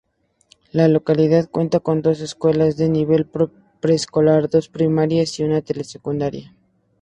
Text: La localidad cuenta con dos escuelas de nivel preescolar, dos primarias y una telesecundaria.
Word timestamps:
La 0.71 0.87
localidad 0.87 1.47
cuenta 1.47 1.79
con 1.79 2.01
dos 2.01 2.21
escuelas 2.21 2.75
de 2.75 2.89
nivel 2.89 3.27
preescolar, 3.79 4.49
dos 4.49 4.67
primarias 4.67 5.39
y 5.39 5.43
una 5.43 5.61
telesecundaria. 5.61 6.55